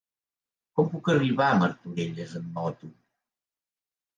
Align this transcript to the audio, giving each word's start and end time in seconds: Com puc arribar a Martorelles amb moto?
Com 0.79 0.87
puc 0.93 1.09
arribar 1.13 1.49
a 1.49 1.59
Martorelles 1.65 2.33
amb 2.41 2.59
moto? 2.59 2.91